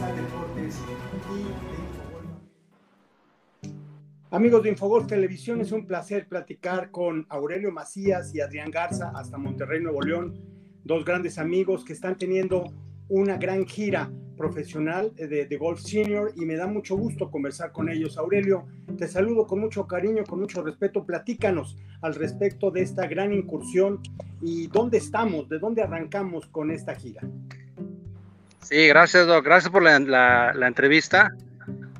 [0.00, 0.04] Y
[4.30, 9.36] Amigos de Infogol Televisión, es un placer platicar con Aurelio Macías y Adrián Garza hasta
[9.36, 10.40] Monterrey, Nuevo León,
[10.84, 12.72] dos grandes amigos que están teniendo
[13.08, 17.90] una gran gira profesional de, de, golf senior y me da mucho gusto conversar con
[17.90, 18.16] ellos.
[18.16, 18.64] Aurelio,
[18.96, 21.04] te saludo con mucho cariño, con mucho respeto.
[21.04, 24.00] Platícanos al respecto de esta gran incursión
[24.40, 27.20] y dónde estamos, de dónde arrancamos con esta gira.
[28.62, 29.44] Sí, gracias, Doc.
[29.44, 31.30] Gracias por la, la, entrevista.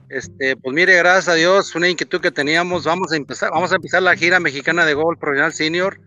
[0.09, 3.77] Este, pues mire, gracias a Dios, una inquietud que teníamos, vamos a empezar, vamos a
[3.77, 6.01] empezar la gira mexicana de golf profesional senior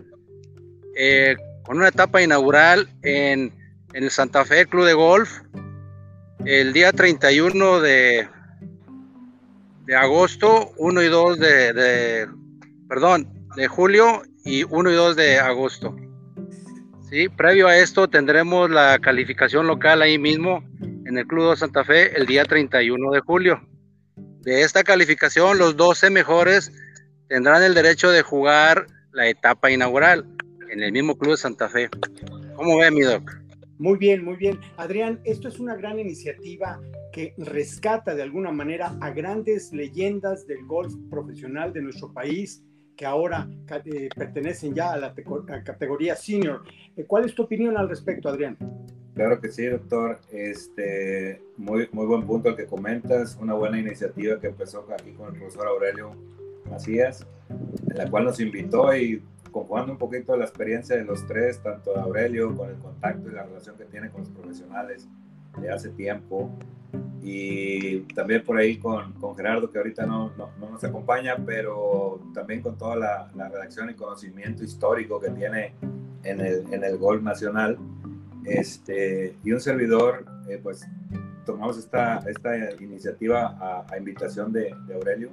[0.96, 3.54] eh, con una etapa inaugural en,
[3.94, 5.40] en el Santa Fe Club de Golf
[6.46, 8.28] el día 31 de,
[9.86, 12.28] de agosto, 1 y 2 de, de,
[12.90, 15.96] perdón, de julio y 1 y 2 de agosto.
[17.14, 20.64] Sí, previo a esto tendremos la calificación local ahí mismo
[21.06, 23.62] en el Club de Santa Fe el día 31 de julio.
[24.42, 26.72] De esta calificación, los 12 mejores
[27.28, 30.26] tendrán el derecho de jugar la etapa inaugural
[30.72, 31.88] en el mismo Club de Santa Fe.
[32.56, 33.02] ¿Cómo ve, mi?
[33.78, 34.60] Muy bien, muy bien.
[34.78, 40.66] Adrián, esto es una gran iniciativa que rescata de alguna manera a grandes leyendas del
[40.66, 42.64] golf profesional de nuestro país
[43.04, 43.50] que ahora
[43.84, 45.14] eh, pertenecen ya a la
[45.62, 46.64] categoría senior.
[46.96, 48.58] Eh, ¿Cuál es tu opinión al respecto, Adrián?
[49.14, 50.22] Claro que sí, doctor.
[50.32, 53.38] Este, muy, muy buen punto el que comentas.
[53.42, 56.16] Una buena iniciativa que empezó aquí con el profesor Aurelio
[56.72, 61.62] Macías, en la cual nos invitó y conjugando un poquito la experiencia de los tres,
[61.62, 65.10] tanto de Aurelio con el contacto y la relación que tiene con los profesionales
[65.60, 66.50] de hace tiempo,
[67.22, 72.62] y también por ahí con, con Gerardo, que ahorita no, no, nos acompaña, pero también
[72.62, 75.74] con toda la, la, redacción y conocimiento histórico que tiene
[76.24, 77.78] en el, en el Golf Nacional.
[78.46, 80.86] Este, y un servidor, eh, pues
[81.46, 85.30] tomamos esta, esta iniciativa a, a invitación de, de Aurelio.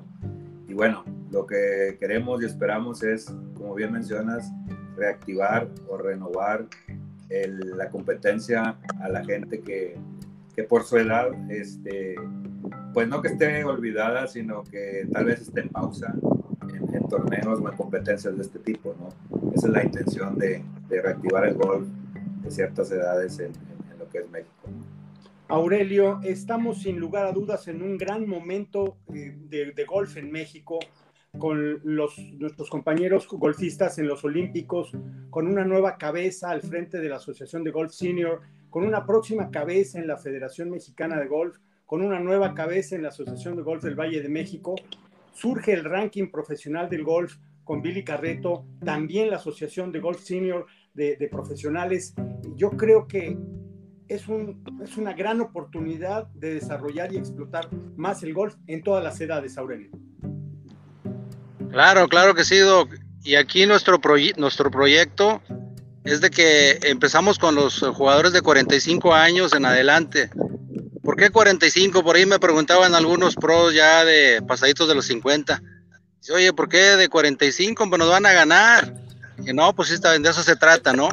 [0.69, 4.53] Y bueno, lo que queremos y esperamos es, como bien mencionas,
[4.97, 6.67] reactivar o renovar
[7.31, 9.97] el, la competencia a la gente que,
[10.61, 12.15] que, por su edad, este,
[12.93, 16.15] pues no que esté olvidada, sino que tal vez esté en pausa
[16.93, 19.09] en, torneos o en competencias de este tipo, ¿no?
[19.53, 21.89] Esa es la intención de, de reactivar el golf
[22.43, 23.53] de ciertas edades en,
[23.91, 24.53] en lo que es México.
[25.49, 30.31] Aurelio, estamos sin lugar a dudas en un gran momento eh, de, de golf en
[30.31, 30.79] México
[31.39, 34.93] con los, nuestros compañeros golfistas en los Olímpicos,
[35.31, 38.41] con una nueva cabeza al frente de la Asociación de Golf Senior,
[38.71, 43.03] con una próxima cabeza en la Federación Mexicana de Golf, con una nueva cabeza en
[43.03, 44.77] la Asociación de Golf del Valle de México.
[45.33, 50.67] Surge el ranking profesional del golf con Billy Carreto, también la Asociación de Golf Senior
[50.95, 52.15] de, de profesionales.
[52.57, 53.37] Yo creo que
[54.09, 59.03] es, un, es una gran oportunidad de desarrollar y explotar más el golf en todas
[59.03, 59.91] las edades, Aurelio.
[61.71, 62.93] Claro, claro que sí, Doc.
[63.23, 64.01] Y aquí nuestro,
[64.37, 65.41] nuestro proyecto
[66.05, 70.31] es de que empezamos con los jugadores de 45 años en adelante.
[71.03, 72.03] ¿Por qué 45?
[72.03, 75.63] Por ahí me preguntaban algunos pros ya de pasaditos de los 50.
[76.21, 77.89] Dice, oye, ¿por qué de 45?
[77.89, 78.95] Pues nos van a ganar.
[79.45, 81.09] Y no, pues de eso se trata, ¿no?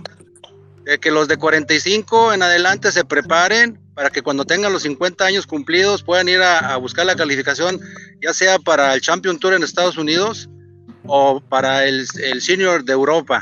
[0.84, 5.26] De que los de 45 en adelante se preparen para que cuando tengan los 50
[5.26, 7.80] años cumplidos puedan ir a, buscar la calificación,
[8.22, 10.50] ya sea para el Champion Tour en Estados Unidos
[11.06, 13.42] o para el, el Senior de Europa.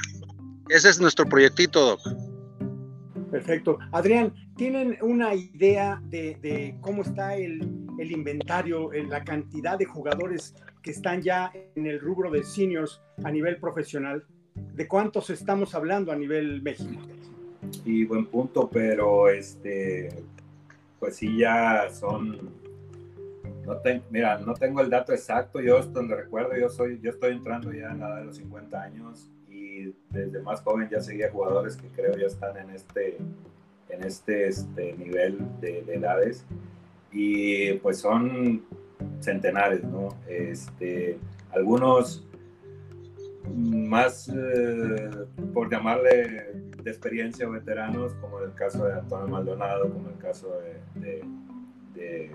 [0.70, 2.02] Ese es nuestro proyectito, Doc.
[3.30, 3.78] Perfecto.
[3.92, 10.92] Adrián, ¿tienen una idea de, cómo está el, el, inventario, la cantidad de jugadores que
[10.92, 14.26] están ya en el rubro de seniors a nivel profesional?
[14.56, 17.02] ¿De cuántos estamos hablando a nivel México?
[17.84, 20.10] Y buen punto, pero este,
[21.00, 22.50] pues sí ya son,
[23.66, 27.72] no mira, no tengo el dato exacto, yo donde recuerdo, yo soy, yo estoy entrando
[27.74, 29.30] ya en la edad de los 50 años
[29.76, 33.18] y desde más joven ya seguía jugadores que creo ya están en este,
[33.90, 36.46] en este, este nivel de, edades
[37.12, 38.64] y pues son
[39.20, 40.10] centenares, ¿no?
[40.28, 41.18] Este,
[41.52, 42.26] algunos
[43.54, 45.10] más, eh,
[45.54, 50.52] por llamarle de experiencia veteranos, como en el caso de Antonio Maldonado, como el caso
[50.96, 51.24] de,
[51.94, 52.32] de,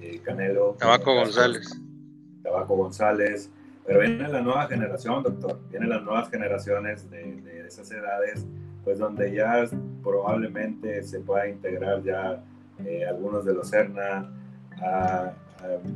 [0.00, 0.76] eh, Canelo.
[0.78, 1.80] Tabaco González.
[2.42, 3.50] Tabaco González.
[3.86, 5.60] Pero viene la nueva generación, doctor.
[5.70, 8.44] Vienen las nuevas generaciones de, de, esas edades,
[8.84, 9.64] pues donde ya
[10.02, 12.42] probablemente se pueda integrar ya
[12.84, 14.30] eh, algunos de los Serna,
[14.82, 15.32] a,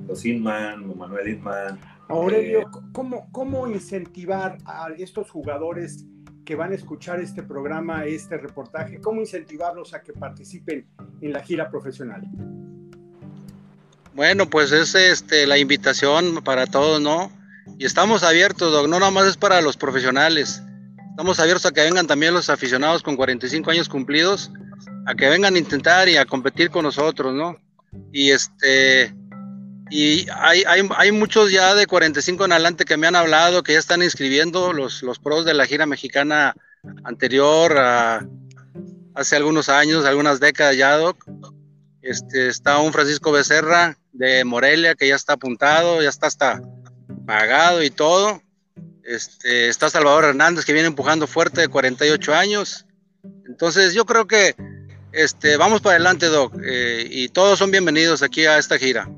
[0.07, 1.79] los Inman, Manuel Inman.
[2.09, 6.07] Aurelio, eh, ¿cómo, ¿cómo incentivar a estos jugadores
[6.45, 10.87] que van a escuchar este programa, este reportaje, cómo incentivarlos a que participen
[11.21, 12.23] en la gira profesional?
[14.15, 17.31] Bueno, pues es este, la invitación para todos, ¿no?
[17.81, 20.63] Y estamos abiertos, Doc, no nada más es para los profesionales.
[21.13, 24.51] Estamos abiertos a que vengan también los aficionados con 45 años cumplidos,
[25.07, 27.57] a que vengan a intentar y a competir con nosotros, ¿no?
[28.13, 29.15] Y este,
[29.89, 33.73] y hay, hay, hay, muchos ya de 45 en adelante que me han hablado, que
[33.73, 36.55] ya están inscribiendo los, los pros de la gira mexicana
[37.05, 38.29] anterior, a,
[39.15, 41.25] hace algunos años, algunas décadas ya, Doc.
[42.03, 46.61] Este, está un Francisco Becerra de Morelia que ya está apuntado, ya está hasta
[47.27, 48.43] pagado y todo.
[49.05, 52.87] Este, está Salvador Hernández que viene empujando fuerte de 48 años.
[53.47, 54.55] Entonces yo creo que
[55.13, 59.11] este, vamos para adelante, Doc, eh, y todos son bienvenidos aquí a esta gira.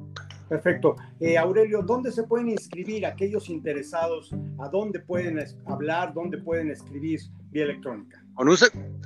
[0.49, 0.96] Perfecto.
[1.19, 4.32] Eh, Aurelio, ¿dónde se pueden inscribir aquellos interesados?
[4.58, 6.12] ¿A dónde pueden hablar?
[6.12, 7.20] ¿Dónde pueden escribir
[7.50, 8.22] vía electrónica?
[8.34, 8.56] Con un,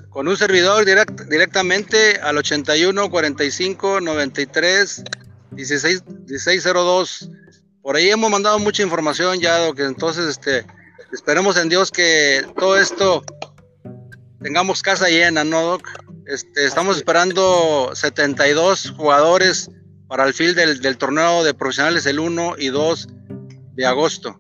[0.09, 5.05] con un servidor directamente al 81 45 93
[5.53, 7.31] 16, 1602.
[7.87, 10.65] Por ahí hemos mandado mucha información ya, que entonces este,
[11.13, 13.23] esperemos en Dios que todo esto
[14.43, 15.89] tengamos casa llena, ¿no, Doc?
[16.27, 19.71] Este, estamos esperando 72 jugadores
[20.09, 23.09] para el fin del, torneo de profesionales el 1 y 2
[23.77, 24.37] de agosto.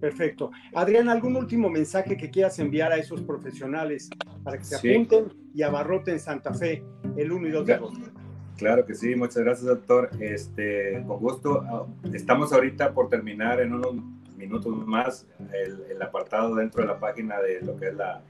[0.00, 0.50] Perfecto.
[0.74, 4.08] Adrián, ¿algún último mensaje que quieras enviar a esos profesionales
[4.44, 6.82] para que se apunten y abarroten Santa Fe
[7.18, 8.11] el 1 y 2 de agosto?
[8.56, 10.10] Claro que sí, muchas gracias, doctor.
[10.20, 11.88] Este, con gusto.
[12.12, 13.94] Estamos ahorita por terminar en unos
[14.36, 18.22] minutos más el, el apartado dentro de la página de lo que es la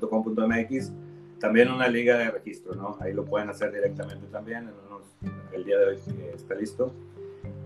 [0.00, 0.92] gmgps.com.mx
[1.38, 2.96] también una liga de registro, ¿no?
[3.00, 4.70] Ahí lo pueden hacer directamente también,
[5.52, 5.98] el día de hoy
[6.34, 6.92] está listo.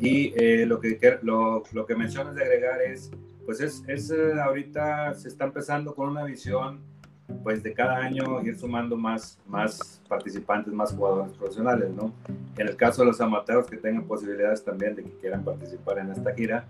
[0.01, 3.11] Y eh, lo, que, lo, lo, que mencionas de agregar es,
[3.45, 6.81] pues es, es eh, ahorita se está empezando con una visión,
[7.43, 12.13] pues de cada año ir sumando más, más participantes, más jugadores profesionales, ¿no?
[12.57, 16.11] En el caso de los amateurs que tengan posibilidades también de que quieran participar en
[16.11, 16.67] esta gira,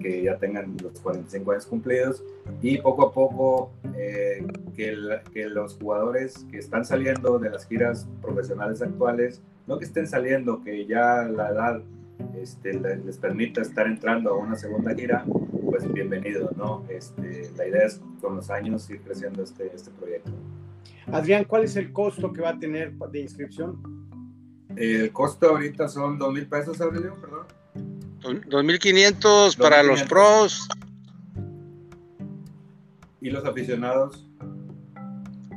[0.00, 2.24] que ya tengan los 45 años cumplidos
[2.62, 4.96] y poco a poco eh, que,
[5.32, 10.62] que, los jugadores que están saliendo de las giras profesionales actuales, no que estén saliendo,
[10.62, 11.82] que ya la edad
[12.40, 15.24] este, les permita estar entrando a una segunda gira,
[15.68, 16.84] pues bienvenido, ¿no?
[16.88, 20.32] Este, la idea es con los años ir creciendo este, este proyecto.
[21.12, 23.80] Adrián, ¿cuál es el costo que va a tener de inscripción?
[24.76, 27.46] El costo ahorita son dos mil pesos, Aurelio, perdón.
[28.48, 30.68] 2500 para los pros.
[33.20, 34.26] ¿Y los aficionados?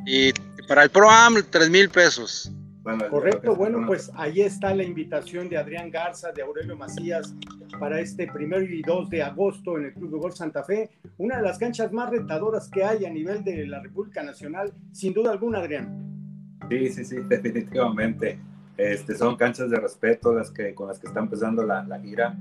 [0.05, 0.31] Y
[0.67, 2.51] para el Pro Am, 3000 pesos.
[2.83, 7.33] Correcto, bueno, pues ahí está la invitación de Adrián Garza, de Aurelio Macías,
[7.79, 11.37] para este primero y 2 de agosto en el Club de Golf Santa Fe, una
[11.37, 15.31] de las canchas más retadoras que hay a nivel de la República Nacional, sin duda
[15.31, 16.59] alguna, Adrián.
[16.69, 18.37] Sí, sí, sí, definitivamente.
[18.75, 22.35] Este, son canchas de respeto las que, con las que está empezando la, la gira.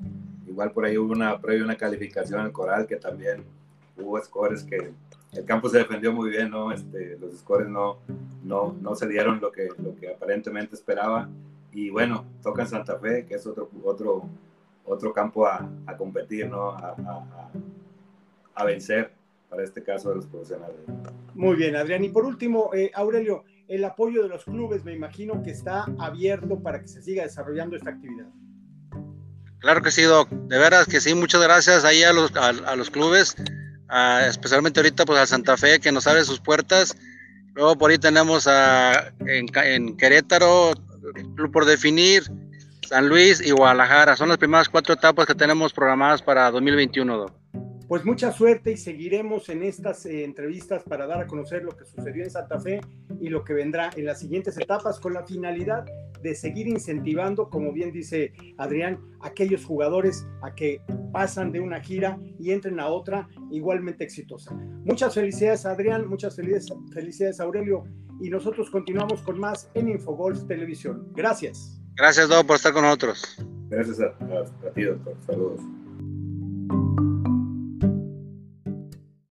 [0.48, 3.44] Igual por ahí hubo una previa una calificación en el Coral que también
[3.96, 4.90] hubo scores que
[5.32, 6.73] el campo se defendió muy bien, ¿no?
[6.73, 7.99] Este, los scores no,
[8.44, 11.29] no, no se dieron lo que, lo que aparentemente esperaba.
[11.73, 14.29] Y bueno, toca en Santa Fe, que es otro, otro,
[14.84, 16.70] otro campo a, a competir, ¿no?
[16.70, 17.50] A, a,
[18.55, 19.12] a, vencer
[19.48, 20.77] para este caso de los profesionales.
[21.34, 22.05] Muy bien, Adrián.
[22.05, 26.60] Y por último, eh, Aurelio, el apoyo de los clubes, me imagino que está abierto
[26.60, 28.27] para que se siga desarrollando esta actividad.
[29.60, 30.29] Claro que sí, Doc.
[30.29, 33.36] De veras que sí, muchas gracias ahí a los, a, los clubes,
[34.27, 36.96] especialmente ahorita pues a Santa Fe que nos abre sus puertas.
[37.55, 40.72] Luego por ahí tenemos a, en, en Querétaro,
[41.37, 42.25] Club por Definir,
[42.89, 44.17] San Luis y Guadalajara.
[44.17, 47.42] Son las primeras cuatro etapas que tenemos programadas para 2021, Doc
[47.93, 51.84] pues mucha suerte y seguiremos en estas eh, entrevistas para dar a conocer lo que
[51.84, 52.81] sucedió en Santa Fe
[53.20, 55.84] y lo que vendrá en las siguientes etapas con la finalidad
[56.22, 60.81] de seguir incentivando, como bien dice Adrián, aquellos jugadores a que
[61.13, 64.55] pasan de una gira y entren a otra igualmente exitosa.
[64.55, 67.84] Muchas felicidades Adrián, muchas felicidades, felicidades Aurelio
[68.22, 71.08] y nosotros continuamos con más en Infogolf Televisión.
[71.13, 71.79] Gracias.
[71.96, 73.37] Gracias, Doc, por estar con nosotros.
[73.69, 75.15] Gracias a, a, a ti, doctor.
[75.27, 75.61] Saludos.